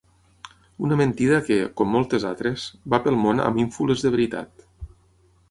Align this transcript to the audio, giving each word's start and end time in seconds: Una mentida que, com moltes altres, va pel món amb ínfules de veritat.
Una 0.87 0.95
mentida 1.01 1.37
que, 1.49 1.57
com 1.81 1.91
moltes 1.97 2.25
altres, 2.31 2.65
va 2.95 3.01
pel 3.05 3.19
món 3.27 3.45
amb 3.45 3.63
ínfules 3.67 4.07
de 4.09 4.15
veritat. 4.19 4.67